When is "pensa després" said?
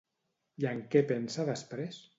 1.15-2.07